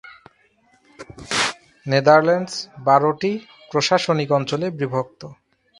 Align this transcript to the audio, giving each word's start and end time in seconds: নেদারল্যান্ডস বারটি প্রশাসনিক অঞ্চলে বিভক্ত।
নেদারল্যান্ডস 1.85 2.53
বারটি 2.85 3.31
প্রশাসনিক 3.71 4.29
অঞ্চলে 4.37 4.67
বিভক্ত। 4.79 5.21